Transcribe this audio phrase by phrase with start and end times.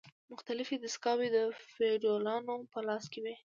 [0.31, 1.37] مختلفې دستګاوې د
[1.73, 3.35] فیوډالانو په لاس کې وې.